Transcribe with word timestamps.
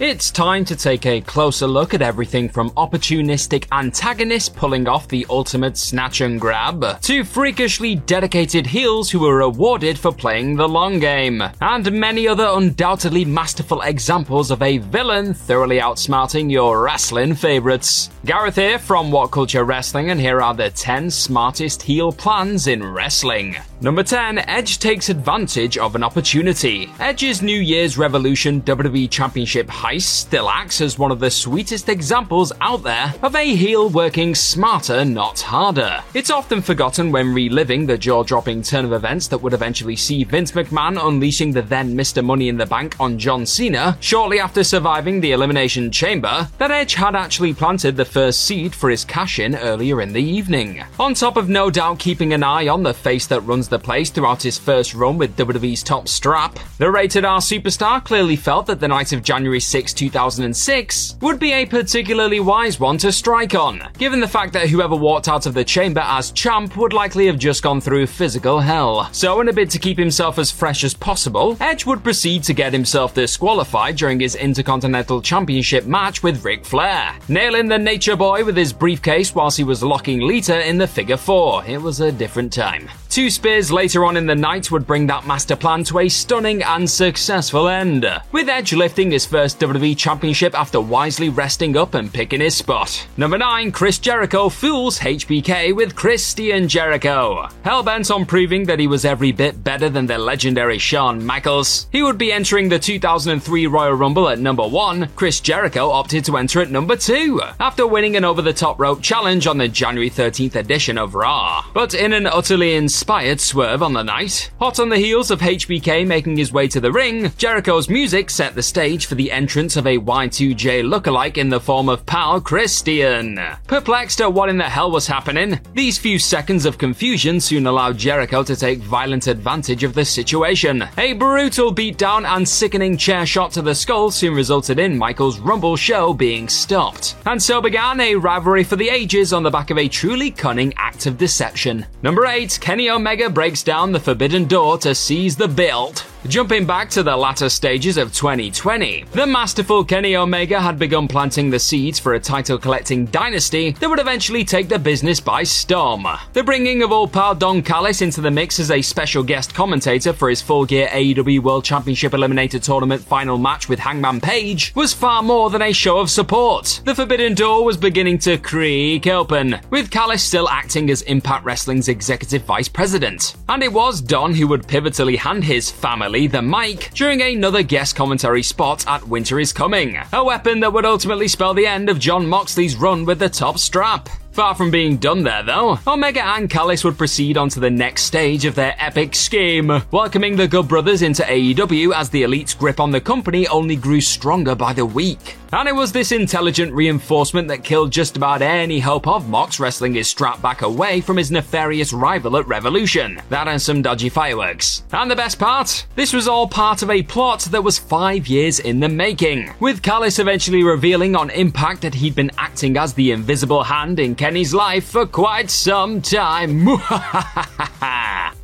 It's 0.00 0.32
time 0.32 0.64
to 0.64 0.74
take 0.74 1.06
a 1.06 1.20
closer 1.20 1.68
look 1.68 1.94
at 1.94 2.02
everything 2.02 2.48
from 2.48 2.70
opportunistic 2.70 3.68
antagonists 3.70 4.48
pulling 4.48 4.88
off 4.88 5.06
the 5.06 5.24
ultimate 5.30 5.76
snatch 5.76 6.20
and 6.20 6.40
grab 6.40 7.00
to 7.02 7.22
freakishly 7.22 7.94
dedicated 7.94 8.66
heels 8.66 9.08
who 9.08 9.20
were 9.20 9.36
rewarded 9.36 9.96
for 9.96 10.10
playing 10.10 10.56
the 10.56 10.68
long 10.68 10.98
game, 10.98 11.44
and 11.60 11.92
many 11.92 12.26
other 12.26 12.48
undoubtedly 12.54 13.24
masterful 13.24 13.82
examples 13.82 14.50
of 14.50 14.62
a 14.62 14.78
villain 14.78 15.32
thoroughly 15.32 15.78
outsmarting 15.78 16.50
your 16.50 16.82
wrestling 16.82 17.32
favorites. 17.32 18.10
Gareth 18.24 18.56
here 18.56 18.80
from 18.80 19.12
What 19.12 19.30
Culture 19.30 19.62
Wrestling, 19.62 20.10
and 20.10 20.18
here 20.18 20.42
are 20.42 20.54
the 20.54 20.70
10 20.70 21.08
smartest 21.08 21.80
heel 21.80 22.10
plans 22.10 22.66
in 22.66 22.82
wrestling. 22.82 23.54
Number 23.84 24.02
10, 24.02 24.38
Edge 24.38 24.78
takes 24.78 25.10
advantage 25.10 25.76
of 25.76 25.94
an 25.94 26.02
opportunity. 26.02 26.90
Edge's 27.00 27.42
New 27.42 27.60
Year's 27.60 27.98
Revolution 27.98 28.62
WWE 28.62 29.10
Championship 29.10 29.66
heist 29.66 30.04
still 30.04 30.48
acts 30.48 30.80
as 30.80 30.98
one 30.98 31.10
of 31.10 31.20
the 31.20 31.30
sweetest 31.30 31.90
examples 31.90 32.50
out 32.62 32.82
there 32.82 33.12
of 33.22 33.34
a 33.34 33.54
heel 33.54 33.90
working 33.90 34.34
smarter, 34.34 35.04
not 35.04 35.38
harder. 35.38 36.02
It's 36.14 36.30
often 36.30 36.62
forgotten 36.62 37.12
when 37.12 37.34
reliving 37.34 37.84
the 37.84 37.98
jaw 37.98 38.22
dropping 38.22 38.62
turn 38.62 38.86
of 38.86 38.94
events 38.94 39.28
that 39.28 39.42
would 39.42 39.52
eventually 39.52 39.96
see 39.96 40.24
Vince 40.24 40.52
McMahon 40.52 40.98
unleashing 41.06 41.52
the 41.52 41.60
then 41.60 41.94
Mr. 41.94 42.24
Money 42.24 42.48
in 42.48 42.56
the 42.56 42.64
Bank 42.64 42.96
on 42.98 43.18
John 43.18 43.44
Cena 43.44 43.98
shortly 44.00 44.40
after 44.40 44.64
surviving 44.64 45.20
the 45.20 45.32
Elimination 45.32 45.90
Chamber, 45.90 46.48
that 46.56 46.70
Edge 46.70 46.94
had 46.94 47.14
actually 47.14 47.52
planted 47.52 47.98
the 47.98 48.06
first 48.06 48.46
seed 48.46 48.74
for 48.74 48.88
his 48.88 49.04
cash 49.04 49.38
in 49.38 49.54
earlier 49.56 50.00
in 50.00 50.14
the 50.14 50.22
evening. 50.22 50.82
On 50.98 51.12
top 51.12 51.36
of 51.36 51.50
no 51.50 51.68
doubt 51.68 51.98
keeping 51.98 52.32
an 52.32 52.42
eye 52.42 52.68
on 52.68 52.82
the 52.82 52.94
face 52.94 53.26
that 53.26 53.42
runs 53.42 53.68
the 53.73 53.73
place 53.78 54.10
throughout 54.10 54.42
his 54.42 54.58
first 54.58 54.94
run 54.94 55.18
with 55.18 55.36
WWE's 55.36 55.82
top 55.82 56.08
strap, 56.08 56.58
the 56.78 56.90
rated 56.90 57.24
R 57.24 57.40
superstar 57.40 58.02
clearly 58.02 58.36
felt 58.36 58.66
that 58.66 58.80
the 58.80 58.88
night 58.88 59.12
of 59.12 59.22
January 59.22 59.60
6, 59.60 59.92
2006 59.92 61.16
would 61.20 61.38
be 61.38 61.52
a 61.52 61.66
particularly 61.66 62.40
wise 62.40 62.80
one 62.80 62.98
to 62.98 63.12
strike 63.12 63.54
on, 63.54 63.82
given 63.98 64.20
the 64.20 64.28
fact 64.28 64.52
that 64.52 64.68
whoever 64.68 64.96
walked 64.96 65.28
out 65.28 65.46
of 65.46 65.54
the 65.54 65.64
chamber 65.64 66.02
as 66.04 66.30
champ 66.30 66.76
would 66.76 66.92
likely 66.92 67.26
have 67.26 67.38
just 67.38 67.62
gone 67.62 67.80
through 67.80 68.06
physical 68.06 68.60
hell. 68.60 69.08
So, 69.12 69.40
in 69.40 69.48
a 69.48 69.52
bid 69.52 69.70
to 69.70 69.78
keep 69.78 69.98
himself 69.98 70.38
as 70.38 70.50
fresh 70.50 70.84
as 70.84 70.94
possible, 70.94 71.56
Edge 71.60 71.86
would 71.86 72.04
proceed 72.04 72.42
to 72.44 72.54
get 72.54 72.72
himself 72.72 73.14
disqualified 73.14 73.96
during 73.96 74.20
his 74.20 74.34
Intercontinental 74.34 75.20
Championship 75.22 75.86
match 75.86 76.22
with 76.22 76.44
Ric 76.44 76.64
Flair, 76.64 77.14
nailing 77.28 77.68
the 77.68 77.78
Nature 77.78 78.16
Boy 78.16 78.44
with 78.44 78.56
his 78.56 78.72
briefcase 78.72 79.34
whilst 79.34 79.56
he 79.56 79.64
was 79.64 79.82
locking 79.82 80.20
Lita 80.20 80.66
in 80.66 80.78
the 80.78 80.86
figure 80.86 81.16
four. 81.16 81.64
It 81.64 81.80
was 81.80 82.00
a 82.00 82.12
different 82.12 82.52
time. 82.52 82.88
Two 83.08 83.30
spears 83.30 83.63
later 83.70 84.04
on 84.04 84.16
in 84.16 84.26
the 84.26 84.34
night 84.34 84.70
would 84.70 84.86
bring 84.86 85.06
that 85.06 85.26
master 85.26 85.56
plan 85.56 85.84
to 85.84 86.00
a 86.00 86.08
stunning 86.08 86.62
and 86.62 86.88
successful 86.88 87.68
end, 87.68 88.06
with 88.32 88.48
Edge 88.48 88.72
lifting 88.72 89.10
his 89.10 89.26
first 89.26 89.60
WWE 89.60 89.96
Championship 89.96 90.58
after 90.58 90.80
wisely 90.80 91.28
resting 91.28 91.76
up 91.76 91.94
and 91.94 92.12
picking 92.12 92.40
his 92.40 92.56
spot. 92.56 93.06
Number 93.16 93.38
9, 93.38 93.72
Chris 93.72 93.98
Jericho 93.98 94.48
fools 94.48 94.98
HBK 94.98 95.74
with 95.74 95.94
Christian 95.94 96.68
Jericho. 96.68 97.48
Hellbent 97.64 98.14
on 98.14 98.26
proving 98.26 98.64
that 98.64 98.78
he 98.78 98.86
was 98.86 99.04
every 99.04 99.32
bit 99.32 99.62
better 99.62 99.88
than 99.88 100.06
the 100.06 100.18
legendary 100.18 100.78
Shawn 100.78 101.24
Michaels, 101.24 101.86
he 101.92 102.02
would 102.02 102.18
be 102.18 102.32
entering 102.32 102.68
the 102.68 102.78
2003 102.78 103.66
Royal 103.66 103.92
Rumble 103.94 104.28
at 104.28 104.38
number 104.38 104.66
1. 104.66 105.08
Chris 105.16 105.40
Jericho 105.40 105.90
opted 105.90 106.24
to 106.24 106.36
enter 106.36 106.60
at 106.60 106.70
number 106.70 106.96
2, 106.96 107.40
after 107.60 107.86
winning 107.86 108.16
an 108.16 108.24
over 108.24 108.42
the 108.42 108.52
top 108.52 108.78
rope 108.78 109.02
challenge 109.02 109.46
on 109.46 109.58
the 109.58 109.68
January 109.68 110.10
13th 110.10 110.54
edition 110.54 110.98
of 110.98 111.14
Raw. 111.14 111.64
But 111.72 111.94
in 111.94 112.12
an 112.12 112.26
utterly 112.26 112.74
inspired 112.74 113.40
swerve 113.44 113.82
on 113.82 113.92
the 113.92 114.02
night, 114.02 114.50
hot 114.58 114.80
on 114.80 114.88
the 114.88 114.96
heels 114.96 115.30
of 115.30 115.40
HBK 115.40 116.06
making 116.06 116.36
his 116.36 116.52
way 116.52 116.66
to 116.68 116.80
the 116.80 116.90
ring, 116.90 117.30
Jericho's 117.36 117.88
music 117.88 118.30
set 118.30 118.54
the 118.54 118.62
stage 118.62 119.06
for 119.06 119.14
the 119.14 119.30
entrance 119.30 119.76
of 119.76 119.86
a 119.86 119.98
Y2J 119.98 120.82
lookalike 120.82 121.36
in 121.36 121.50
the 121.50 121.60
form 121.60 121.88
of 121.88 122.06
pal 122.06 122.40
Christian. 122.40 123.38
Perplexed 123.66 124.20
at 124.20 124.32
what 124.32 124.48
in 124.48 124.56
the 124.56 124.64
hell 124.64 124.90
was 124.90 125.06
happening, 125.06 125.60
these 125.74 125.98
few 125.98 126.18
seconds 126.18 126.64
of 126.64 126.78
confusion 126.78 127.38
soon 127.38 127.66
allowed 127.66 127.98
Jericho 127.98 128.42
to 128.42 128.56
take 128.56 128.78
violent 128.78 129.26
advantage 129.26 129.84
of 129.84 129.94
the 129.94 130.04
situation. 130.04 130.84
A 130.96 131.12
brutal 131.12 131.74
beatdown 131.74 132.24
and 132.26 132.48
sickening 132.48 132.96
chair 132.96 133.26
shot 133.26 133.52
to 133.52 133.62
the 133.62 133.74
skull 133.74 134.10
soon 134.10 134.34
resulted 134.34 134.78
in 134.78 134.96
Michaels' 134.96 135.38
Rumble 135.38 135.76
show 135.76 136.14
being 136.14 136.48
stopped. 136.48 137.16
And 137.26 137.42
so 137.42 137.60
began 137.60 138.00
a 138.00 138.14
rivalry 138.14 138.64
for 138.64 138.76
the 138.76 138.88
ages 138.88 139.32
on 139.32 139.42
the 139.42 139.50
back 139.50 139.70
of 139.70 139.78
a 139.78 139.88
truly 139.88 140.30
cunning 140.30 140.72
act 140.76 141.06
of 141.06 141.18
deception. 141.18 141.86
Number 142.02 142.26
8, 142.26 142.58
Kenny 142.60 142.88
Omega 142.88 143.28
breaks 143.34 143.62
down 143.62 143.92
the 143.92 144.00
forbidden 144.00 144.44
door 144.46 144.78
to 144.78 144.94
seize 144.94 145.36
the 145.36 145.48
belt. 145.48 146.06
Jumping 146.26 146.64
back 146.64 146.88
to 146.88 147.02
the 147.02 147.14
latter 147.14 147.50
stages 147.50 147.98
of 147.98 148.14
2020, 148.14 149.04
the 149.12 149.26
masterful 149.26 149.84
Kenny 149.84 150.16
Omega 150.16 150.58
had 150.58 150.78
begun 150.78 151.06
planting 151.06 151.50
the 151.50 151.58
seeds 151.58 151.98
for 151.98 152.14
a 152.14 152.20
title 152.20 152.56
collecting 152.56 153.04
dynasty 153.06 153.72
that 153.72 153.90
would 153.90 154.00
eventually 154.00 154.42
take 154.42 154.70
the 154.70 154.78
business 154.78 155.20
by 155.20 155.42
storm. 155.42 156.06
The 156.32 156.42
bringing 156.42 156.82
of 156.82 156.92
Old 156.92 157.12
Pal 157.12 157.34
Don 157.34 157.60
Callis 157.60 158.00
into 158.00 158.22
the 158.22 158.30
mix 158.30 158.58
as 158.58 158.70
a 158.70 158.80
special 158.80 159.22
guest 159.22 159.54
commentator 159.54 160.14
for 160.14 160.30
his 160.30 160.40
full 160.40 160.64
gear 160.64 160.88
AEW 160.92 161.40
World 161.40 161.62
Championship 161.62 162.12
Eliminator 162.12 162.60
Tournament 162.60 163.02
final 163.02 163.36
match 163.36 163.68
with 163.68 163.78
Hangman 163.78 164.22
Page 164.22 164.74
was 164.74 164.94
far 164.94 165.22
more 165.22 165.50
than 165.50 165.60
a 165.60 165.72
show 165.74 165.98
of 165.98 166.08
support. 166.08 166.80
The 166.86 166.94
Forbidden 166.94 167.34
Door 167.34 167.66
was 167.66 167.76
beginning 167.76 168.18
to 168.20 168.38
creak 168.38 169.06
open, 169.06 169.60
with 169.68 169.90
Callis 169.90 170.22
still 170.22 170.48
acting 170.48 170.88
as 170.90 171.02
Impact 171.02 171.44
Wrestling's 171.44 171.88
executive 171.88 172.44
vice 172.44 172.68
president. 172.68 173.36
And 173.50 173.62
it 173.62 173.74
was 173.74 174.00
Don 174.00 174.32
who 174.32 174.48
would 174.48 174.62
pivotally 174.62 175.18
hand 175.18 175.44
his 175.44 175.70
family 175.70 176.13
the 176.14 176.40
mic 176.40 176.92
during 176.94 177.20
another 177.20 177.64
guest 177.64 177.96
commentary 177.96 178.44
spot 178.44 178.86
at 178.86 179.08
Winter 179.08 179.40
is 179.40 179.52
Coming, 179.52 179.98
a 180.12 180.24
weapon 180.24 180.60
that 180.60 180.72
would 180.72 180.84
ultimately 180.84 181.26
spell 181.26 181.54
the 181.54 181.66
end 181.66 181.90
of 181.90 181.98
Jon 181.98 182.24
Moxley's 182.24 182.76
run 182.76 183.04
with 183.04 183.18
the 183.18 183.28
top 183.28 183.58
strap. 183.58 184.08
Far 184.30 184.54
from 184.54 184.70
being 184.70 184.96
done 184.96 185.24
there, 185.24 185.42
though, 185.42 185.76
Omega 185.88 186.24
and 186.24 186.48
Callis 186.48 186.84
would 186.84 186.96
proceed 186.96 187.36
on 187.36 187.48
to 187.48 187.58
the 187.58 187.68
next 187.68 188.04
stage 188.04 188.44
of 188.44 188.54
their 188.54 188.76
epic 188.78 189.16
scheme, 189.16 189.82
welcoming 189.90 190.36
the 190.36 190.46
Good 190.46 190.68
Brothers 190.68 191.02
into 191.02 191.24
AEW 191.24 191.92
as 191.92 192.10
the 192.10 192.22
elite's 192.22 192.54
grip 192.54 192.78
on 192.78 192.92
the 192.92 193.00
company 193.00 193.48
only 193.48 193.74
grew 193.74 194.00
stronger 194.00 194.54
by 194.54 194.72
the 194.72 194.86
week. 194.86 195.36
And 195.54 195.68
it 195.68 195.74
was 195.76 195.92
this 195.92 196.10
intelligent 196.10 196.72
reinforcement 196.72 197.46
that 197.46 197.62
killed 197.62 197.92
just 197.92 198.16
about 198.16 198.42
any 198.42 198.80
hope 198.80 199.06
of 199.06 199.28
Mox 199.28 199.60
wrestling 199.60 199.94
his 199.94 200.08
strap 200.08 200.42
back 200.42 200.62
away 200.62 201.00
from 201.00 201.16
his 201.16 201.30
nefarious 201.30 201.92
rival 201.92 202.36
at 202.36 202.48
Revolution. 202.48 203.22
That 203.28 203.46
and 203.46 203.62
some 203.62 203.80
dodgy 203.80 204.08
fireworks. 204.08 204.82
And 204.90 205.08
the 205.08 205.14
best 205.14 205.38
part? 205.38 205.86
This 205.94 206.12
was 206.12 206.26
all 206.26 206.48
part 206.48 206.82
of 206.82 206.90
a 206.90 207.04
plot 207.04 207.42
that 207.52 207.62
was 207.62 207.78
five 207.78 208.26
years 208.26 208.58
in 208.58 208.80
the 208.80 208.88
making, 208.88 209.54
with 209.60 209.80
Callis 209.80 210.18
eventually 210.18 210.64
revealing 210.64 211.14
on 211.14 211.30
Impact 211.30 211.82
that 211.82 211.94
he'd 211.94 212.16
been 212.16 212.32
acting 212.36 212.76
as 212.76 212.92
the 212.94 213.12
invisible 213.12 213.62
hand 213.62 214.00
in 214.00 214.16
Kenny's 214.16 214.54
life 214.54 214.88
for 214.88 215.06
quite 215.06 215.50
some 215.50 216.02
time. 216.02 216.66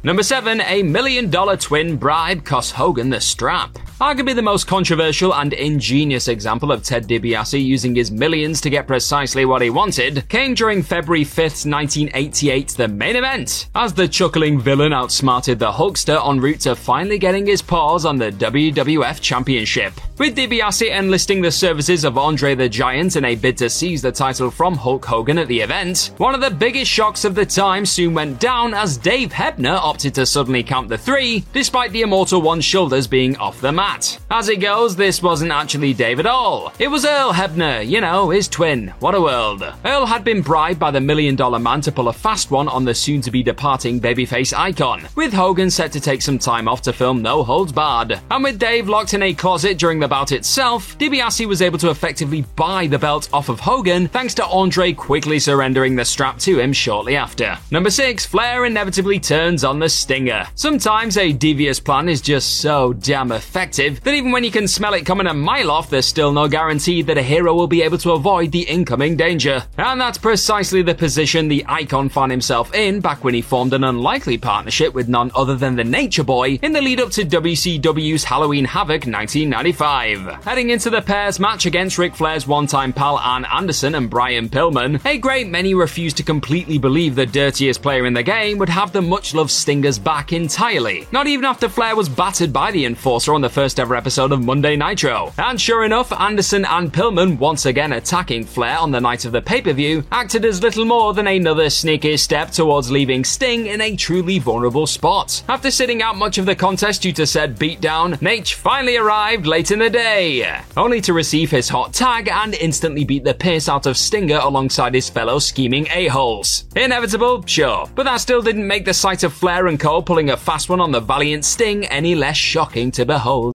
Number 0.03 0.23
7. 0.23 0.63
A 0.63 0.83
million 0.83 1.29
dollar 1.29 1.59
twin 1.59 1.99
bribe 1.99 2.43
cost 2.43 2.73
Hogan 2.73 3.11
the 3.11 3.21
strap. 3.21 3.79
Arguably 4.01 4.35
the 4.35 4.41
most 4.41 4.67
controversial 4.67 5.35
and 5.35 5.53
ingenious 5.53 6.27
example 6.29 6.73
of 6.73 6.83
Ted 6.83 7.07
DiBiase 7.07 7.63
using 7.63 7.95
his 7.95 8.11
millions 8.11 8.63
to 8.63 8.71
get 8.71 8.87
precisely 8.87 9.45
what 9.45 9.61
he 9.61 9.69
wanted 9.69 10.27
came 10.31 10.55
during 10.55 10.83
February 10.83 11.23
5th, 11.23 11.71
1988, 11.71 12.69
the 12.69 12.89
main 12.89 13.15
event, 13.15 13.69
as 13.75 13.93
the 13.93 14.09
chuckling 14.09 14.59
villain 14.59 14.95
outsmarted 14.95 15.59
the 15.59 15.71
Hulkster 15.71 16.27
en 16.27 16.41
route 16.41 16.61
to 16.61 16.75
finally 16.75 17.19
getting 17.19 17.45
his 17.45 17.61
paws 17.61 18.07
on 18.07 18.17
the 18.17 18.33
WWF 18.33 19.21
Championship. 19.21 19.93
With 20.17 20.35
DiBiase 20.35 20.91
enlisting 20.91 21.43
the 21.43 21.51
services 21.51 22.05
of 22.05 22.17
Andre 22.17 22.55
the 22.55 22.71
Giant 22.71 23.17
in 23.17 23.27
a 23.27 23.35
bid 23.35 23.59
to 23.59 23.69
seize 23.69 24.01
the 24.01 24.13
title 24.13 24.51
from 24.51 24.77
Hulk 24.77 25.05
Hogan 25.05 25.37
at 25.37 25.49
the 25.49 25.61
event, 25.61 26.13
one 26.17 26.35
of 26.35 26.41
the 26.41 26.51
biggest 26.51 26.91
shocks 26.91 27.27
of 27.27 27.35
the 27.35 27.45
time 27.45 27.85
soon 27.85 28.15
went 28.15 28.41
down 28.41 28.73
as 28.73 28.97
Dave 28.97 29.31
Hebner 29.31 29.90
opted 29.91 30.15
to 30.15 30.25
suddenly 30.25 30.63
count 30.63 30.89
the 30.89 30.97
three, 30.97 31.45
despite 31.53 31.91
the 31.91 32.03
Immortal 32.03 32.41
One's 32.41 32.65
shoulders 32.65 33.09
being 33.09 33.37
off 33.39 33.61
the 33.61 33.73
mat. 33.73 34.21
As 34.31 34.49
it 34.49 34.61
goes, 34.61 34.95
this 34.95 35.21
wasn't 35.21 35.51
actually 35.51 35.93
Dave 35.93 36.21
at 36.21 36.27
all. 36.27 36.73
It 36.79 36.87
was 36.87 37.05
Earl 37.05 37.33
Hebner, 37.33 37.85
you 37.85 38.01
know, 38.01 38.31
his 38.31 38.47
twin. 38.47 38.95
What 39.01 39.17
a 39.17 39.21
world. 39.21 39.65
Earl 39.85 40.07
had 40.07 40.23
been 40.23 40.43
bribed 40.43 40.79
by 40.79 40.93
the 40.93 41.01
Million 41.01 41.35
Dollar 41.35 41.59
Man 41.59 41.81
to 41.81 41.91
pull 41.91 42.07
a 42.07 42.13
fast 42.13 42.53
one 42.53 42.69
on 42.69 42.85
the 42.85 42.95
soon 42.95 43.21
to 43.23 43.33
be 43.33 43.43
departing 43.43 44.01
babyface 44.01 44.57
icon, 44.57 45.09
with 45.17 45.33
Hogan 45.33 45.71
set 45.71 45.91
to 45.91 46.01
take 46.01 46.23
some 46.23 46.39
time 46.39 46.69
off 46.69 46.83
to 46.83 46.93
film 46.93 47.21
No 47.21 47.43
Holds 47.43 47.73
Barred. 47.73 48.21
And 48.31 48.45
with 48.45 48.61
Dave 48.61 48.89
locked 48.89 49.15
in 49.15 49.25
a 49.25 49.35
closet 49.35 49.77
during 49.77 49.99
the 49.99 50.07
bout 50.07 50.31
itself, 50.31 50.97
DiBiase 50.99 51.47
was 51.47 51.63
able 51.63 51.79
to 51.79 51.91
effectively 51.91 52.43
buy 52.55 52.87
the 52.87 52.99
belt 52.99 53.29
off 53.33 53.49
of 53.49 53.59
Hogan 53.59 54.07
thanks 54.07 54.35
to 54.35 54.47
Andre 54.47 54.93
quickly 54.93 55.41
surrendering 55.41 55.97
the 55.97 56.05
strap 56.05 56.39
to 56.39 56.61
him 56.61 56.73
shortly 56.73 57.17
after. 57.17 57.59
Number 57.73 57.91
6, 57.91 58.25
Flair 58.27 58.67
inevitably 58.67 59.19
turns 59.19 59.65
on 59.65 59.80
the 59.81 59.89
Stinger. 59.89 60.47
Sometimes 60.55 61.17
a 61.17 61.33
devious 61.33 61.81
plan 61.81 62.09
is 62.09 62.21
just 62.21 62.61
so 62.61 62.93
damn 62.93 63.33
effective 63.33 64.01
that 64.03 64.15
even 64.15 64.31
when 64.31 64.45
you 64.45 64.51
can 64.51 64.69
smell 64.69 64.95
it 64.95 65.05
coming 65.05 65.27
a 65.27 65.35
mile 65.35 65.71
off, 65.71 65.91
there's 65.91 66.07
still 66.07 66.33
no 66.33 66.47
guarantee 66.49 67.03
that 67.03 67.19
a 67.19 67.23
hero 67.23 67.55
will 67.55 67.67
be 67.67 67.83
able 67.83 67.99
to 67.99 68.13
avoid 68.13 68.53
the 68.53 68.63
incoming 68.63 69.17
danger. 69.17 69.65
And 69.77 70.01
that's 70.01 70.19
precisely 70.19 70.83
the 70.83 70.95
position 70.95 71.49
the 71.49 71.65
icon 71.69 72.09
found 72.09 72.31
himself 72.31 72.73
in 72.75 73.01
back 73.01 73.25
when 73.25 73.35
he 73.35 73.43
formed 73.43 73.73
an 73.73 73.85
unlikely 73.85 74.39
partnership 74.39 74.95
with 74.95 75.09
none 75.09 75.31
other 75.35 75.57
than 75.57 75.77
the 75.77 75.85
Nature 75.85 76.25
Boy 76.25 76.59
in 76.63 76.73
the 76.73 76.81
lead 76.81 77.01
up 77.01 77.11
to 77.13 77.25
WCW's 77.25 78.25
Halloween 78.25 78.65
Havoc 78.65 79.07
1995. 79.07 80.45
Heading 80.45 80.71
into 80.71 80.91
the 80.91 81.03
pair's 81.03 81.41
match 81.41 81.67
against 81.67 81.99
Ric 81.99 82.15
Flair's 82.15 82.47
one 82.47 82.67
time 82.67 82.93
pal 82.93 83.17
Arn 83.17 83.45
Anderson 83.47 83.95
and 83.95 84.11
Brian 84.11 84.49
Pillman, 84.49 85.05
a 85.05 85.19
great 85.19 85.49
many 85.49 85.75
refused 85.75 86.17
to 86.19 86.23
completely 86.23 86.79
believe 86.79 87.15
the 87.15 87.27
dirtiest 87.27 87.83
player 87.83 88.07
in 88.07 88.15
the 88.15 88.23
game 88.23 88.59
would 88.59 88.69
have 88.69 88.93
the 88.93 89.03
much 89.03 89.35
loved 89.35 89.51
Stingers 89.71 90.01
back 90.01 90.33
entirely. 90.33 91.07
Not 91.13 91.29
even 91.29 91.45
after 91.45 91.69
Flair 91.69 91.95
was 91.95 92.09
battered 92.09 92.53
by 92.53 92.73
the 92.73 92.87
Enforcer 92.87 93.35
on 93.35 93.41
the 93.41 93.49
first 93.49 93.79
ever 93.79 93.95
episode 93.95 94.33
of 94.33 94.45
Monday 94.45 94.75
Nitro. 94.75 95.33
And 95.39 95.61
sure 95.61 95.85
enough, 95.85 96.11
Anderson 96.11 96.65
and 96.65 96.93
Pillman, 96.93 97.39
once 97.39 97.67
again 97.67 97.93
attacking 97.93 98.47
Flair 98.47 98.79
on 98.79 98.91
the 98.91 99.01
night 99.01 99.25
of 99.25 99.31
the 99.31 99.41
pay 99.41 99.63
per 99.63 99.73
view, 99.73 100.03
acted 100.11 100.45
as 100.45 100.61
little 100.61 100.85
more 100.85 101.15
than 101.15 101.29
another 101.29 101.71
sneaky 101.71 102.17
step 102.17 102.51
towards 102.51 102.91
leaving 102.91 103.23
Sting 103.23 103.67
in 103.67 103.81
a 103.81 103.95
truly 103.95 104.41
vulnerable 104.41 104.89
spot. 104.89 105.41
After 105.49 105.71
sitting 105.71 106.03
out 106.03 106.17
much 106.17 106.37
of 106.37 106.47
the 106.47 106.57
contest 106.57 107.03
due 107.03 107.13
to 107.13 107.25
said 107.25 107.57
beatdown, 107.57 108.19
Naitch 108.21 108.55
finally 108.55 108.97
arrived 108.97 109.47
late 109.47 109.71
in 109.71 109.79
the 109.79 109.89
day, 109.89 110.61
only 110.77 111.01
to 111.03 111.13
receive 111.13 111.53
his 111.53 111.69
hot 111.69 111.93
tag 111.93 112.27
and 112.27 112.55
instantly 112.55 113.05
beat 113.05 113.23
the 113.23 113.35
piss 113.35 113.69
out 113.69 113.87
of 113.87 113.97
Stinger 113.97 114.41
alongside 114.43 114.95
his 114.95 115.09
fellow 115.09 115.39
scheming 115.39 115.87
a-holes. 115.93 116.65
Inevitable, 116.75 117.47
sure, 117.47 117.89
but 117.95 118.03
that 118.03 118.17
still 118.17 118.43
didn't 118.43 118.67
make 118.67 118.85
the 118.85 118.93
sight 118.93 119.23
of 119.23 119.33
Flair 119.33 119.60
and 119.67 119.79
Cole 119.79 120.03
pulling 120.03 120.31
a 120.31 120.37
fast 120.37 120.69
one 120.69 120.81
on 120.81 120.91
the 120.91 121.01
valiant 121.01 121.45
Sting 121.45 121.87
any 121.87 122.15
less 122.15 122.37
shocking 122.37 122.91
to 122.93 123.05
behold. 123.05 123.53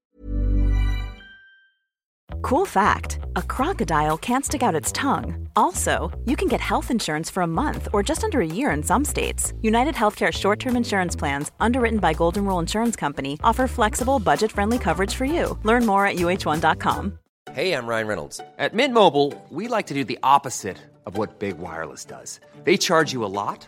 Cool 2.42 2.66
fact 2.66 3.20
a 3.36 3.42
crocodile 3.42 4.18
can't 4.18 4.46
stick 4.46 4.62
out 4.62 4.76
its 4.76 4.92
tongue. 4.92 5.50
Also, 5.56 6.12
you 6.26 6.36
can 6.36 6.48
get 6.48 6.62
health 6.62 6.92
insurance 6.92 7.30
for 7.30 7.42
a 7.42 7.48
month 7.48 7.88
or 7.92 8.04
just 8.04 8.24
under 8.24 8.40
a 8.40 8.46
year 8.46 8.70
in 8.72 8.84
some 8.84 9.04
states. 9.04 9.54
United 9.62 9.96
Healthcare 9.96 10.32
short 10.32 10.60
term 10.60 10.76
insurance 10.76 11.16
plans, 11.16 11.52
underwritten 11.60 12.00
by 12.00 12.14
Golden 12.14 12.46
Rule 12.46 12.60
Insurance 12.60 12.96
Company, 12.96 13.40
offer 13.44 13.68
flexible, 13.68 14.20
budget 14.20 14.52
friendly 14.52 14.78
coverage 14.78 15.16
for 15.16 15.26
you. 15.26 15.58
Learn 15.64 15.86
more 15.86 16.06
at 16.06 16.18
uh1.com. 16.18 17.18
Hey, 17.54 17.74
I'm 17.74 17.88
Ryan 17.88 18.08
Reynolds. 18.08 18.42
At 18.58 18.74
Mint 18.74 18.94
Mobile, 18.94 19.34
we 19.50 19.68
like 19.68 19.88
to 19.88 19.94
do 19.94 20.04
the 20.04 20.20
opposite 20.22 20.78
of 21.06 21.18
what 21.18 21.40
Big 21.40 21.58
Wireless 21.58 22.06
does. 22.06 22.40
They 22.64 22.78
charge 22.78 23.14
you 23.14 23.24
a 23.24 23.32
lot, 23.32 23.68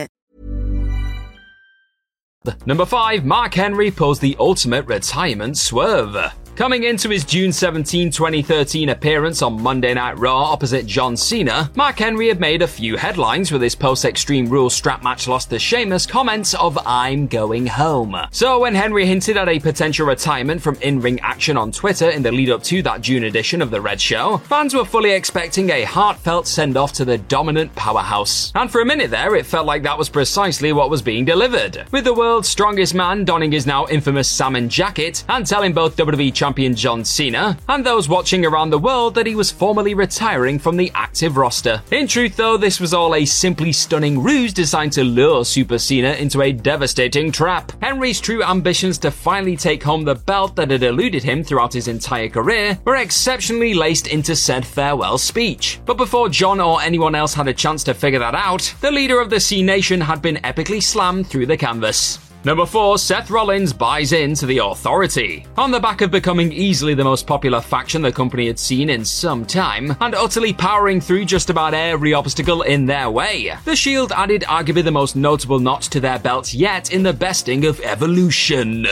Number 2.65 2.85
5, 2.85 3.23
Mark 3.23 3.53
Henry 3.53 3.91
pulls 3.91 4.19
the 4.19 4.35
ultimate 4.39 4.87
retirement 4.87 5.57
swerve. 5.57 6.17
Coming 6.55 6.83
into 6.83 7.09
his 7.09 7.23
June 7.23 7.51
17, 7.51 8.11
2013 8.11 8.89
appearance 8.89 9.41
on 9.41 9.59
Monday 9.59 9.95
Night 9.95 10.19
Raw 10.19 10.51
opposite 10.51 10.85
John 10.85 11.17
Cena, 11.17 11.71
Mark 11.75 11.97
Henry 11.97 12.27
had 12.27 12.39
made 12.39 12.61
a 12.61 12.67
few 12.67 12.97
headlines 12.97 13.51
with 13.51 13.63
his 13.63 13.73
post 13.73 14.05
Extreme 14.05 14.47
Rules 14.49 14.75
strap 14.75 15.01
match 15.01 15.27
loss 15.27 15.45
to 15.45 15.57
Sheamus 15.57 16.05
comments 16.05 16.53
of 16.53 16.77
I'm 16.85 17.25
going 17.25 17.65
home. 17.65 18.15
So 18.31 18.59
when 18.59 18.75
Henry 18.75 19.07
hinted 19.07 19.37
at 19.37 19.49
a 19.49 19.59
potential 19.59 20.05
retirement 20.05 20.61
from 20.61 20.75
in-ring 20.81 21.19
action 21.21 21.57
on 21.57 21.71
Twitter 21.71 22.09
in 22.09 22.21
the 22.21 22.31
lead 22.31 22.51
up 22.51 22.61
to 22.63 22.83
that 22.83 23.01
June 23.01 23.23
edition 23.23 23.61
of 23.61 23.71
The 23.71 23.81
Red 23.81 23.99
Show, 23.99 24.37
fans 24.39 24.75
were 24.75 24.85
fully 24.85 25.11
expecting 25.11 25.69
a 25.71 25.83
heartfelt 25.83 26.45
send-off 26.45 26.91
to 26.93 27.05
the 27.05 27.17
dominant 27.17 27.73
powerhouse. 27.75 28.51
And 28.53 28.69
for 28.69 28.81
a 28.81 28.85
minute 28.85 29.09
there, 29.09 29.35
it 29.35 29.47
felt 29.47 29.65
like 29.65 29.83
that 29.83 29.97
was 29.97 30.09
precisely 30.09 30.73
what 30.73 30.91
was 30.91 31.01
being 31.01 31.25
delivered, 31.25 31.87
with 31.91 32.03
the 32.03 32.13
world's 32.13 32.49
strongest 32.49 32.93
man 32.93 33.25
donning 33.25 33.53
his 33.53 33.65
now 33.65 33.87
infamous 33.87 34.29
salmon 34.29 34.69
jacket 34.69 35.23
and 35.29 35.47
telling 35.47 35.73
both 35.73 35.95
WWE 35.97 36.40
champion 36.41 36.73
John 36.73 37.05
Cena 37.05 37.55
and 37.69 37.85
those 37.85 38.09
watching 38.09 38.47
around 38.47 38.71
the 38.71 38.79
world 38.79 39.13
that 39.13 39.27
he 39.27 39.35
was 39.35 39.51
formally 39.51 39.93
retiring 39.93 40.57
from 40.57 40.75
the 40.75 40.91
active 40.95 41.37
roster. 41.37 41.83
In 41.91 42.07
truth, 42.07 42.35
though, 42.35 42.57
this 42.57 42.79
was 42.79 42.95
all 42.95 43.13
a 43.13 43.25
simply 43.25 43.71
stunning 43.71 44.23
ruse 44.23 44.51
designed 44.51 44.93
to 44.93 45.03
lure 45.03 45.45
Super 45.45 45.77
Cena 45.77 46.13
into 46.13 46.41
a 46.41 46.51
devastating 46.51 47.31
trap. 47.31 47.71
Henry's 47.79 48.19
true 48.19 48.41
ambitions 48.43 48.97
to 48.97 49.11
finally 49.11 49.55
take 49.55 49.83
home 49.83 50.03
the 50.03 50.15
belt 50.15 50.55
that 50.55 50.71
had 50.71 50.81
eluded 50.81 51.21
him 51.21 51.43
throughout 51.43 51.73
his 51.73 51.87
entire 51.87 52.27
career 52.27 52.75
were 52.85 52.95
exceptionally 52.95 53.75
laced 53.75 54.07
into 54.07 54.35
said 54.35 54.65
farewell 54.65 55.19
speech. 55.19 55.79
But 55.85 55.97
before 55.97 56.27
John 56.27 56.59
or 56.59 56.81
anyone 56.81 57.13
else 57.13 57.35
had 57.35 57.49
a 57.49 57.53
chance 57.53 57.83
to 57.83 57.93
figure 57.93 58.17
that 58.17 58.33
out, 58.33 58.73
the 58.81 58.89
leader 58.89 59.21
of 59.21 59.29
the 59.29 59.39
Cenation 59.39 60.01
had 60.01 60.23
been 60.23 60.37
epically 60.37 60.81
slammed 60.81 61.27
through 61.27 61.45
the 61.45 61.55
canvas. 61.55 62.30
Number 62.43 62.65
4, 62.65 62.97
Seth 62.97 63.29
Rollins 63.29 63.71
buys 63.71 64.13
into 64.13 64.47
the 64.47 64.57
authority. 64.57 65.45
On 65.57 65.69
the 65.69 65.79
back 65.79 66.01
of 66.01 66.09
becoming 66.09 66.51
easily 66.51 66.95
the 66.95 67.03
most 67.03 67.27
popular 67.27 67.61
faction 67.61 68.01
the 68.01 68.11
company 68.11 68.47
had 68.47 68.57
seen 68.57 68.89
in 68.89 69.05
some 69.05 69.45
time, 69.45 69.95
and 70.01 70.15
utterly 70.15 70.51
powering 70.51 70.99
through 70.99 71.25
just 71.25 71.51
about 71.51 71.75
every 71.75 72.15
obstacle 72.15 72.63
in 72.63 72.87
their 72.87 73.11
way, 73.11 73.55
the 73.63 73.75
Shield 73.75 74.11
added 74.11 74.41
arguably 74.47 74.83
the 74.83 74.89
most 74.89 75.15
notable 75.15 75.59
notch 75.59 75.89
to 75.89 75.99
their 75.99 76.17
belts 76.17 76.51
yet 76.51 76.91
in 76.91 77.03
the 77.03 77.13
besting 77.13 77.63
of 77.63 77.79
Evolution. 77.81 78.87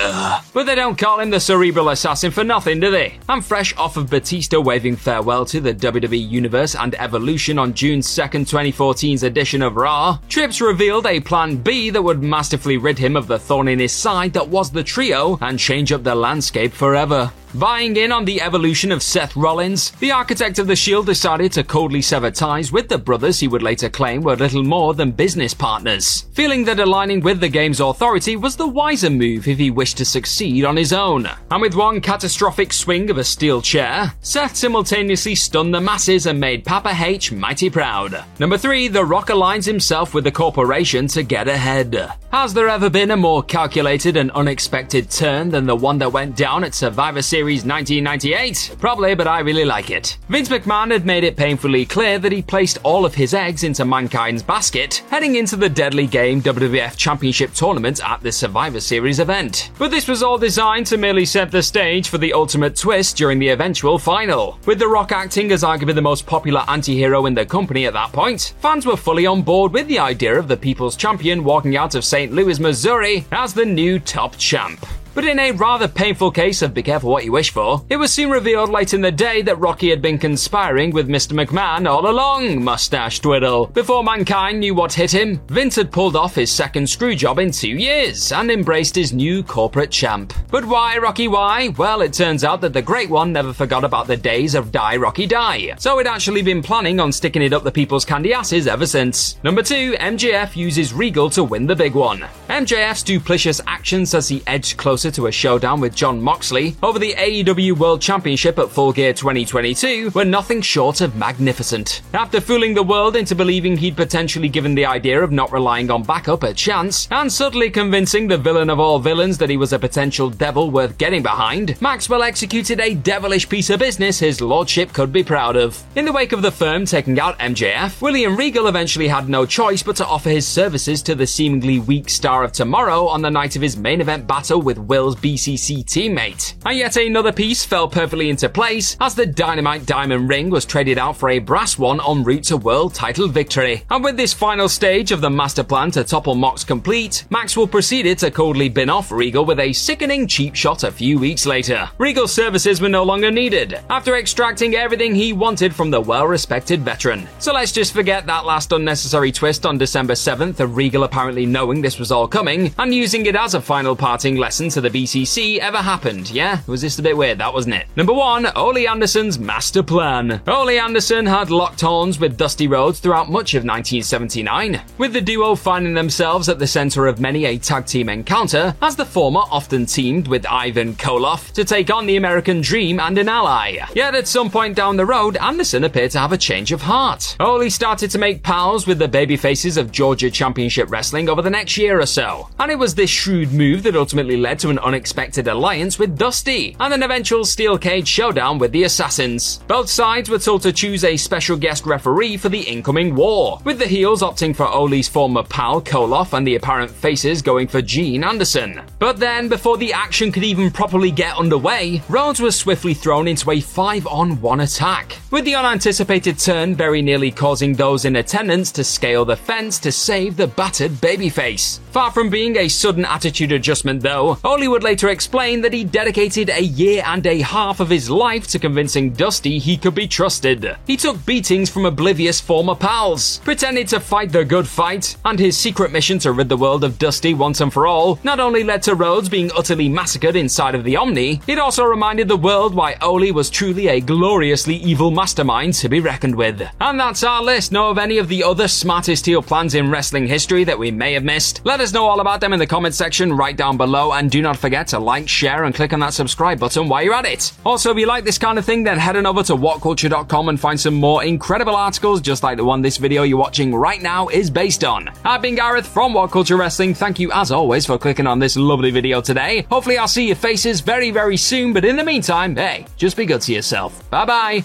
But 0.54 0.66
they 0.66 0.76
don't 0.76 0.98
call 0.98 1.20
him 1.20 1.32
the 1.32 1.40
cerebral 1.40 1.90
assassin 1.90 2.30
for 2.30 2.44
nothing, 2.44 2.80
do 2.80 2.92
they? 2.92 3.18
I'm 3.28 3.42
fresh 3.42 3.76
off 3.78 3.98
of 3.98 4.12
Batista 4.12 4.60
waving 4.60 4.98
farewell 4.98 5.46
to 5.46 5.60
the 5.60 5.74
WWE 5.74 6.30
Universe 6.30 6.76
and 6.76 6.94
Evolution 7.00 7.58
on 7.58 7.74
June 7.74 8.02
2nd, 8.02 8.42
2014's 8.42 9.24
edition 9.24 9.64
of 9.64 9.76
Raw. 9.76 10.20
Trips 10.30 10.62
revealed 10.62 11.08
a 11.08 11.20
plan 11.20 11.58
B 11.58 11.90
that 11.90 12.04
would 12.04 12.22
masterfully 12.22 12.78
rid 12.78 13.00
him 13.00 13.16
of 13.16 13.26
the 13.26 13.39
thorn 13.40 13.68
in 13.68 13.80
his 13.80 13.94
side 13.94 14.34
that 14.34 14.48
was 14.48 14.72
the 14.72 14.84
trio 14.84 15.38
and 15.42 15.58
change 15.58 15.92
up 15.92 16.04
the 16.04 16.16
landscape 16.16 16.74
forever. 16.74 17.32
Buying 17.56 17.98
in 17.98 18.12
on 18.12 18.26
the 18.26 18.42
evolution 18.42 18.92
of 18.92 19.02
Seth 19.02 19.36
Rollins, 19.36 19.90
the 20.00 20.12
architect 20.12 20.60
of 20.60 20.68
the 20.68 20.76
Shield 20.76 21.08
decided 21.08 21.52
to 21.54 21.64
coldly 21.64 22.00
sever 22.00 22.30
ties 22.30 22.72
with 22.72 22.90
the 22.90 22.98
brothers 23.00 23.40
he 23.40 23.48
would 23.48 23.64
later 23.64 23.90
claim 23.90 24.22
were 24.22 24.36
little 24.36 24.62
more 24.62 24.94
than 24.94 25.12
business 25.12 25.56
partners, 25.56 26.28
feeling 26.34 26.64
that 26.66 26.80
aligning 26.80 27.22
with 27.22 27.40
the 27.40 27.50
game's 27.50 27.80
authority 27.80 28.36
was 28.36 28.56
the 28.56 28.68
wiser 28.68 29.10
move 29.10 29.48
if 29.48 29.58
he 29.58 29.72
wished 29.72 29.98
to 29.98 30.06
succeed 30.06 30.64
on 30.64 30.78
his 30.78 30.94
own. 30.94 31.28
And 31.50 31.60
with 31.60 31.74
one 31.74 32.02
catastrophic 32.02 32.72
swing 32.72 33.10
of 33.10 33.18
a 33.18 33.24
steel 33.24 33.64
chair, 33.64 34.14
Seth 34.22 34.56
simultaneously 34.56 35.34
stunned 35.34 35.74
the 35.74 35.82
masses 35.82 36.28
and 36.28 36.40
made 36.40 36.66
Papa 36.66 36.96
H 36.96 37.32
mighty 37.32 37.72
proud. 37.72 38.24
Number 38.38 38.60
3, 38.60 38.90
The 38.90 39.04
Rock 39.04 39.30
aligns 39.30 39.66
himself 39.66 40.14
with 40.14 40.24
the 40.24 40.32
corporation 40.32 41.08
to 41.08 41.24
get 41.24 41.48
ahead. 41.48 42.12
Has 42.32 42.54
there 42.54 42.70
ever 42.70 42.92
been 42.92 43.10
a 43.10 43.18
more 43.18 43.42
calculated 43.42 44.18
and 44.18 44.30
unexpected 44.32 45.10
turn 45.10 45.50
than 45.50 45.66
the 45.66 45.76
one 45.76 45.98
that 45.98 46.14
went 46.14 46.36
down 46.36 46.64
at 46.64 46.76
Survivor 46.76 47.24
Series 47.24 47.39
1998? 47.44 48.76
Probably, 48.80 49.16
but 49.16 49.28
I 49.28 49.40
really 49.40 49.66
like 49.66 49.90
it. 49.90 50.18
Vince 50.30 50.50
McMahon 50.50 50.92
had 50.92 51.06
made 51.06 51.24
it 51.24 51.38
painfully 51.38 51.86
clear 51.86 52.20
that 52.20 52.32
he 52.32 52.42
placed 52.42 52.80
all 52.84 53.06
of 53.06 53.16
his 53.16 53.34
eggs 53.34 53.64
into 53.64 53.86
Mankind's 53.86 54.44
basket, 54.44 55.04
heading 55.10 55.36
into 55.36 55.56
the 55.56 55.70
deadly 55.70 56.08
game 56.08 56.42
WWF 56.42 56.98
Championship 56.98 57.54
tournament 57.54 58.02
at 58.04 58.22
the 58.22 58.32
Survivor 58.32 58.80
Series 58.80 59.20
event. 59.20 59.72
But 59.78 59.92
this 59.92 60.08
was 60.08 60.24
all 60.24 60.38
designed 60.38 60.88
to 60.88 60.98
merely 60.98 61.26
set 61.26 61.52
the 61.52 61.64
stage 61.64 62.10
for 62.10 62.18
the 62.18 62.34
ultimate 62.34 62.76
twist 62.76 63.18
during 63.18 63.40
the 63.40 63.50
eventual 63.50 64.00
final. 64.00 64.60
With 64.66 64.80
The 64.80 64.88
Rock 64.88 65.12
acting 65.12 65.52
as 65.52 65.64
arguably 65.64 65.96
the 65.96 66.02
most 66.02 66.26
popular 66.26 66.64
anti 66.68 66.96
hero 66.96 67.26
in 67.26 67.34
the 67.34 67.46
company 67.46 67.86
at 67.86 67.94
that 67.94 68.12
point, 68.12 68.54
fans 68.60 68.86
were 68.86 68.98
fully 68.98 69.26
on 69.26 69.42
board 69.42 69.74
with 69.74 69.88
the 69.88 70.00
idea 70.00 70.38
of 70.38 70.48
the 70.48 70.58
People's 70.58 70.96
Champion 70.96 71.44
walking 71.44 71.78
out 71.78 71.96
of 71.96 72.06
St. 72.06 72.32
Louis, 72.32 72.60
Missouri 72.60 73.26
as 73.32 73.54
the 73.54 73.66
new 73.66 74.00
top 74.00 74.38
champ. 74.38 74.86
But 75.20 75.28
in 75.28 75.38
a 75.38 75.52
rather 75.52 75.90
painful 75.90 76.32
case 76.32 76.62
of 76.62 76.74
be 76.74 76.82
careful 76.82 77.12
what 77.12 77.26
you 77.26 77.34
wish 77.34 77.52
for, 77.52 77.84
it 77.90 77.98
was 77.98 78.14
soon 78.14 78.30
revealed 78.30 78.70
late 78.70 78.94
in 78.94 79.02
the 79.02 79.12
day 79.12 79.42
that 79.42 79.60
Rocky 79.60 79.90
had 79.90 80.02
been 80.02 80.18
conspiring 80.18 80.92
with 80.92 81.10
Mr. 81.10 81.34
McMahon 81.34 81.90
all 81.90 82.10
along, 82.10 82.64
mustache 82.64 83.20
twiddle. 83.20 83.66
Before 83.66 84.02
mankind 84.02 84.62
knew 84.62 84.74
what 84.74 84.94
hit 84.94 85.14
him, 85.14 85.42
Vince 85.50 85.76
had 85.76 85.92
pulled 85.92 86.16
off 86.16 86.36
his 86.36 86.50
second 86.50 86.90
screw 86.90 87.16
job 87.16 87.38
in 87.38 87.52
two 87.52 87.68
years 87.68 88.32
and 88.32 88.50
embraced 88.50 88.96
his 88.96 89.12
new 89.12 89.44
corporate 89.44 89.92
champ. 89.92 90.34
But 90.52 90.64
why, 90.64 90.98
Rocky, 90.98 91.28
why? 91.28 91.74
Well, 91.78 92.00
it 92.00 92.14
turns 92.14 92.46
out 92.46 92.62
that 92.62 92.72
the 92.72 92.82
Great 92.82 93.10
One 93.10 93.34
never 93.34 93.52
forgot 93.52 93.84
about 93.84 94.08
the 94.08 94.16
days 94.16 94.56
of 94.56 94.72
Die 94.72 94.96
Rocky 94.96 95.28
Die, 95.28 95.76
so 95.80 95.98
he'd 95.98 96.08
actually 96.08 96.44
been 96.44 96.62
planning 96.62 97.02
on 97.02 97.12
sticking 97.12 97.42
it 97.42 97.52
up 97.52 97.66
the 97.66 97.72
people's 97.74 98.06
candy 98.06 98.34
asses 98.34 98.68
ever 98.68 98.88
since. 98.88 99.36
Number 99.44 99.64
2, 99.64 99.98
MJF 100.00 100.56
uses 100.56 100.94
Regal 100.94 101.30
to 101.32 101.44
win 101.44 101.68
the 101.68 101.76
big 101.76 101.94
one. 101.94 102.22
MJF's 102.48 103.04
duplicitous 103.04 103.60
actions 103.68 104.16
as 104.16 104.30
he 104.30 104.42
edged 104.48 104.78
closer 104.78 105.09
to 105.12 105.28
a 105.28 105.32
showdown 105.32 105.80
with 105.80 105.96
Jon 105.96 106.22
Moxley 106.22 106.76
over 106.84 107.00
the 107.00 107.14
AEW 107.14 107.78
World 107.78 108.02
Championship 108.02 108.60
at 108.60 108.70
Full 108.70 108.92
Gear 108.92 109.14
2022 109.14 110.12
were 110.12 110.26
nothing 110.26 110.62
short 110.62 111.02
of 111.02 111.16
magnificent. 111.16 112.02
After 112.14 112.42
fooling 112.42 112.74
the 112.74 112.84
world 112.84 113.16
into 113.16 113.36
believing 113.36 113.78
he'd 113.78 113.96
potentially 113.96 114.50
given 114.50 114.76
the 114.76 114.86
idea 114.86 115.22
of 115.24 115.32
not 115.32 115.52
relying 115.52 115.92
on 115.92 116.04
backup 116.04 116.44
a 116.44 116.54
chance, 116.54 117.08
and 117.12 117.32
subtly 117.32 117.70
convincing 117.70 118.28
the 118.28 118.38
villain 118.38 118.70
of 118.70 118.80
all 118.80 119.00
villains 119.00 119.38
that 119.38 119.50
he 119.50 119.58
was 119.58 119.74
a 119.74 119.80
potential 119.80 120.30
devil 120.30 120.72
worth 120.72 120.98
getting 120.98 121.24
behind, 121.24 121.80
Maxwell 121.82 122.24
executed 122.24 122.80
a 122.80 122.94
devilish 122.94 123.48
piece 123.48 123.70
of 123.70 123.80
business 123.80 124.20
his 124.20 124.42
lordship 124.42 124.94
could 124.94 125.12
be 125.12 125.24
proud 125.24 125.56
of. 125.56 125.84
In 125.96 126.06
the 126.06 126.12
wake 126.14 126.32
of 126.32 126.42
the 126.42 126.52
firm 126.52 126.86
taking 126.86 127.20
out 127.20 127.40
MJF, 127.40 128.02
William 128.02 128.36
Regal 128.36 128.68
eventually 128.68 129.08
had 129.08 129.30
no 129.30 129.46
choice 129.46 129.84
but 129.84 129.96
to 129.98 130.06
offer 130.06 130.30
his 130.30 130.48
services 130.48 131.02
to 131.04 131.16
the 131.16 131.28
seemingly 131.28 131.80
weak 131.80 132.10
star 132.10 132.44
of 132.44 132.52
tomorrow 132.52 133.08
on 133.08 133.22
the 133.22 133.30
night 133.30 133.56
of 133.56 133.62
his 133.62 133.78
main 133.78 134.02
event 134.02 134.28
battle 134.28 134.62
with 134.62 134.78
Will's 134.90 135.16
BCC 135.16 135.86
teammate. 135.86 136.56
And 136.66 136.78
yet 136.78 136.98
another 136.98 137.32
piece 137.32 137.64
fell 137.64 137.88
perfectly 137.88 138.30
into 138.30 138.50
place 138.50 138.98
as 139.00 139.14
the 139.14 139.26
Dynamite 139.26 139.86
Diamond 139.86 140.28
Ring 140.28 140.50
was 140.50 140.66
traded 140.66 140.98
out 140.98 141.16
for 141.16 141.30
a 141.30 141.40
brass 141.40 141.78
one 141.78 142.02
en 142.02 142.24
route 142.24 142.46
to 142.46 142.58
world 142.58 142.96
title 142.96 143.28
victory. 143.28 143.84
And 143.92 144.04
with 144.04 144.18
this 144.18 144.34
final 144.34 144.68
stage 144.68 145.12
of 145.12 145.22
the 145.22 145.30
master 145.30 145.64
plan 145.64 145.92
to 145.92 146.04
topple 146.04 146.34
Mox 146.34 146.64
complete, 146.64 147.26
Maxwell 147.30 147.68
proceeded 147.68 148.18
to 148.18 148.32
coldly 148.32 148.68
bin 148.68 148.90
off 148.90 149.12
Regal 149.12 149.46
with 149.46 149.60
a 149.60 149.72
sickening 149.72 150.28
cheap 150.28 150.56
shot 150.56 150.84
a 150.84 150.92
few 150.92 151.20
weeks 151.20 151.46
later. 151.46 151.90
Regal's 152.00 152.34
services 152.34 152.82
were 152.82 152.90
no 152.90 153.04
longer 153.04 153.30
needed 153.30 153.80
after 153.92 154.18
extracting 154.18 154.76
everything 154.76 155.14
he 155.14 155.34
wanted 155.34 155.76
from 155.76 155.92
the 155.92 156.02
well-respected 156.02 156.82
veteran. 156.82 157.28
So 157.38 157.54
let's 157.54 157.72
just 157.72 157.94
forget 157.94 158.26
that 158.26 158.46
last 158.46 158.72
unnecessary 158.72 159.32
twist 159.32 159.68
on 159.68 159.78
December 159.78 160.14
7th 160.14 160.60
of 160.60 160.76
Regal 160.76 161.04
apparently 161.04 161.46
knowing 161.46 161.82
this 161.82 162.00
was 162.00 162.12
all 162.12 162.28
coming 162.28 162.74
and 162.80 162.94
using 162.94 163.28
it 163.28 163.36
as 163.36 163.54
a 163.54 163.62
final 163.62 163.96
parting 163.96 164.38
lesson 164.38 164.70
to 164.70 164.79
the 164.82 164.90
BCC 164.90 165.60
ever 165.60 165.78
happened, 165.78 166.32
yeah? 166.32 166.62
Was 166.68 166.82
this 166.82 167.00
a 167.00 167.02
bit 167.02 167.18
weird? 167.18 167.38
That 167.38 167.54
wasn't 167.54 167.76
it. 167.76 167.88
Number 167.96 168.14
1, 168.14 168.48
Ole 168.56 168.88
Anderson's 168.88 169.40
master 169.40 169.84
plan. 169.84 170.42
Ole 170.48 170.70
Anderson 170.80 171.26
had 171.26 171.52
locked 171.52 171.82
horns 171.82 172.20
with 172.20 172.38
Dusty 172.38 172.68
Rhodes 172.68 173.00
throughout 173.00 173.30
much 173.30 173.54
of 173.54 173.64
1979, 173.64 174.82
with 174.98 175.14
the 175.14 175.22
duo 175.22 175.56
finding 175.56 175.94
themselves 175.94 176.50
at 176.50 176.60
the 176.60 176.68
center 176.68 177.08
of 177.08 177.20
many 177.20 177.46
a 177.46 177.58
tag 177.58 177.86
team 177.86 178.10
encounter, 178.10 178.76
as 178.82 178.96
the 178.96 179.06
former 179.06 179.42
often 179.52 179.86
teamed 179.86 180.28
with 180.28 180.46
Ivan 180.46 180.94
Koloff 180.96 181.52
to 181.54 181.64
take 181.66 181.90
on 181.94 182.06
the 182.06 182.18
American 182.18 182.62
Dream 182.62 183.00
and 183.00 183.18
an 183.18 183.30
ally. 183.30 183.78
Yet 183.96 184.16
at 184.16 184.28
some 184.28 184.50
point 184.50 184.76
down 184.76 184.98
the 184.98 185.06
road, 185.06 185.38
Anderson 185.38 185.84
appeared 185.84 186.12
to 186.12 186.20
have 186.20 186.32
a 186.32 186.38
change 186.38 186.72
of 186.72 186.82
heart. 186.82 187.36
Ole 187.40 187.70
started 187.70 188.12
to 188.12 188.18
make 188.18 188.44
pals 188.44 188.88
with 188.88 189.00
the 189.00 189.08
babyfaces 189.08 189.78
of 189.78 189.92
Georgia 189.92 190.32
Championship 190.32 190.90
Wrestling 190.90 191.30
over 191.30 191.42
the 191.42 191.50
next 191.50 191.78
year 191.78 192.00
or 192.00 192.06
so, 192.06 192.50
and 192.60 192.72
it 192.72 192.80
was 192.80 192.96
this 192.96 193.10
shrewd 193.10 193.52
move 193.52 193.84
that 193.84 193.96
ultimately 193.96 194.38
led 194.38 194.60
to 194.60 194.69
an 194.70 194.80
unexpected 194.80 195.48
alliance 195.48 196.00
with 196.00 196.18
Dusty, 196.18 196.76
and 196.80 196.94
an 196.94 197.04
eventual 197.04 197.46
steel 197.46 197.78
cage 197.78 198.08
showdown 198.08 198.58
with 198.60 198.72
the 198.72 198.84
Assassins. 198.84 199.60
Both 199.68 199.90
sides 199.90 200.30
were 200.30 200.40
told 200.40 200.62
to 200.64 200.74
choose 200.74 201.04
a 201.04 201.18
special 201.18 201.58
guest 201.58 201.86
referee 201.86 202.38
for 202.38 202.50
the 202.50 202.62
incoming 202.62 203.16
war, 203.16 203.60
with 203.64 203.80
the 203.80 203.88
heels 203.88 204.22
opting 204.22 204.56
for 204.56 204.68
Ole's 204.68 205.08
former 205.08 205.44
pal 205.44 205.82
Koloff 205.82 206.34
and 206.34 206.46
the 206.46 206.56
apparent 206.56 206.92
faces 206.92 207.42
going 207.42 207.68
for 207.68 207.82
Gene 207.82 208.24
Anderson. 208.24 208.82
But 209.00 209.18
then, 209.18 209.50
before 209.50 209.78
the 209.78 209.94
action 209.94 210.32
could 210.32 210.44
even 210.44 210.72
properly 210.72 211.12
get 211.12 211.38
underway, 211.38 212.02
Rhodes 212.10 212.40
was 212.40 212.56
swiftly 212.56 212.94
thrown 212.94 213.28
into 213.28 213.52
a 213.52 213.60
5 213.60 214.08
on 214.08 214.42
1 214.42 214.60
attack, 214.62 215.18
with 215.32 215.46
the 215.46 215.56
unanticipated 215.56 216.40
turn 216.40 216.76
very 216.76 217.02
nearly 217.02 217.32
causing 217.32 217.74
those 217.74 218.06
in 218.06 218.18
attendance 218.18 218.72
to 218.74 218.84
scale 218.84 219.26
the 219.26 219.36
fence 219.36 219.80
to 219.80 219.92
save 219.92 220.38
the 220.38 220.48
battered 220.48 220.92
babyface. 220.94 221.80
Far 221.92 222.12
from 222.12 222.30
being 222.30 222.56
a 222.56 222.68
sudden 222.68 223.04
attitude 223.04 223.52
adjustment, 223.52 224.04
though, 224.04 224.38
Ole 224.44 224.68
would 224.68 224.84
later 224.84 225.10
explain 225.10 225.62
that 225.62 225.74
he 225.74 225.84
dedicated 225.84 226.50
a 226.52 226.62
year 226.62 227.02
and 227.04 227.26
a 227.26 227.40
half 227.40 227.80
of 227.80 227.90
his 227.90 228.12
life 228.12 228.46
to 228.50 228.60
convincing 228.60 229.12
Dusty 229.12 229.58
he 229.58 229.76
could 229.76 229.96
be 229.96 230.08
trusted. 230.08 230.78
He 230.86 230.96
took 230.96 231.26
beatings 231.26 231.68
from 231.68 231.86
oblivious 231.86 232.40
former 232.40 232.76
pals, 232.76 233.40
pretended 233.40 233.88
to 233.88 234.00
fight 234.00 234.32
the 234.32 234.46
good 234.46 234.68
fight, 234.68 235.18
and 235.26 235.40
his 235.40 235.58
secret 235.58 235.92
mission 235.92 236.20
to 236.20 236.32
rid 236.32 236.48
the 236.48 236.58
world 236.58 236.84
of 236.84 237.00
Dusty 237.00 237.34
once 237.34 237.60
and 237.60 237.74
for 237.74 237.88
all 237.88 238.20
not 238.24 238.40
only 238.40 238.64
led 238.64 238.84
to 238.84 238.94
Rhodes 238.94 239.28
being 239.28 239.52
utterly 239.58 239.90
massacred 239.90 240.36
inside 240.36 240.76
of 240.76 240.84
the 240.84 240.96
Omni, 240.96 241.42
it 241.48 241.58
also 241.58 241.84
reminded 241.86 242.28
the 242.28 242.38
world 242.38 242.76
why 242.76 242.98
Ole 243.02 243.32
was 243.32 243.50
truly 243.50 243.88
a 243.88 244.00
gloriously 244.00 244.76
evil 244.76 245.10
mastermind 245.10 245.74
to 245.76 245.90
be 245.90 246.00
reckoned 246.00 246.36
with. 246.36 246.62
And 246.80 247.00
that's 247.00 247.24
our 247.24 247.42
list. 247.42 247.72
Know 247.72 247.90
of 247.90 247.98
any 247.98 248.20
of 248.20 248.28
the 248.28 248.44
other 248.44 248.68
smartest 248.68 249.26
heel 249.26 249.42
plans 249.42 249.74
in 249.74 249.90
wrestling 249.90 250.28
history 250.28 250.64
that 250.66 250.78
we 250.78 250.92
may 250.92 251.14
have 251.14 251.24
missed? 251.24 251.62
Let 251.66 251.79
us 251.82 251.94
know 251.94 252.06
all 252.06 252.20
about 252.20 252.42
them 252.42 252.54
in 252.54 252.60
the 252.60 252.68
comment 252.68 252.96
section 252.96 253.34
right 253.34 253.56
down 253.56 253.78
below, 253.78 254.14
and 254.14 254.30
do 254.30 254.42
not 254.42 254.58
forget 254.58 254.88
to 254.88 255.00
like, 255.00 255.28
share, 255.28 255.64
and 255.64 255.74
click 255.74 255.94
on 255.94 256.00
that 256.00 256.14
subscribe 256.14 256.60
button 256.60 256.88
while 256.88 257.04
you're 257.04 257.14
at 257.14 257.26
it. 257.26 257.52
Also, 257.66 257.92
if 257.92 257.98
you 257.98 258.06
like 258.06 258.24
this 258.24 258.38
kind 258.38 258.58
of 258.58 258.66
thing, 258.66 258.84
then 258.84 258.98
head 258.98 259.16
on 259.16 259.26
over 259.26 259.44
to 259.44 259.56
whatculture.com 259.56 260.50
and 260.50 260.60
find 260.60 260.80
some 260.80 260.96
more 260.96 261.24
incredible 261.24 261.76
articles 261.76 262.22
just 262.22 262.44
like 262.44 262.58
the 262.58 262.64
one 262.64 262.82
this 262.82 262.98
video 262.98 263.24
you're 263.24 263.38
watching 263.38 263.74
right 263.74 264.02
now 264.02 264.28
is 264.28 264.50
based 264.50 264.84
on. 264.84 265.10
I've 265.24 265.42
been 265.42 265.56
Gareth 265.56 265.88
from 265.88 266.14
What 266.14 266.32
Culture 266.32 266.58
Wrestling. 266.58 266.94
Thank 266.94 267.20
you 267.20 267.32
as 267.32 267.52
always 267.52 267.86
for 267.86 267.98
clicking 267.98 268.28
on 268.28 268.40
this 268.40 268.56
lovely 268.58 268.92
video 268.92 269.22
today. 269.22 269.66
Hopefully 269.70 269.98
I'll 269.98 270.08
see 270.08 270.28
your 270.28 270.36
faces 270.36 270.82
very, 270.82 271.12
very 271.12 271.38
soon, 271.38 271.74
but 271.74 271.86
in 271.86 271.96
the 271.96 272.04
meantime, 272.04 272.56
hey, 272.56 272.86
just 272.98 273.18
be 273.18 273.26
good 273.26 273.42
to 273.42 273.54
yourself. 273.54 274.10
Bye 274.10 274.26
bye. 274.26 274.64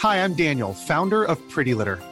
Hi, 0.00 0.22
I'm 0.22 0.34
Daniel, 0.34 0.74
founder 0.74 1.24
of 1.24 1.38
Pretty 1.48 1.72
Litter. 1.72 1.98